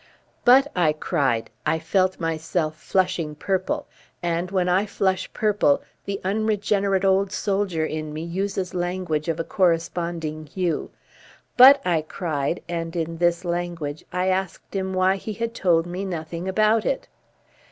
[0.43, 3.85] "But," I cried I felt myself flushing purple
[4.23, 9.43] and, when I flush purple, the unregenerate old soldier in me uses language of a
[9.43, 10.89] corresponding hue
[11.55, 16.03] "But," I cried and in this language I asked him why he had told me
[16.03, 17.07] nothing about it.